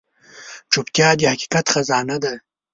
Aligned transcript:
چوپتیا، 0.71 1.09
د 1.17 1.21
حقیقت 1.31 1.65
خزانه 1.73 2.17
ده. 2.23 2.33